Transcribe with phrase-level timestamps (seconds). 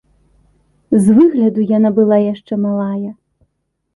[0.93, 3.11] З выгляду яна была яшчэ малая.